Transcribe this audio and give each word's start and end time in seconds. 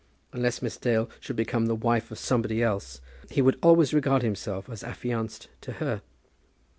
Unless 0.33 0.63
Miss 0.63 0.77
Dale 0.77 1.11
should 1.19 1.35
become 1.35 1.67
the 1.67 1.75
wife 1.75 2.09
of 2.09 2.17
somebody 2.17 2.63
else, 2.63 3.01
he 3.29 3.39
would 3.39 3.59
always 3.61 3.93
regard 3.93 4.23
himself 4.23 4.67
as 4.67 4.81
affianced 4.83 5.47
to 5.61 5.73
her. 5.73 6.01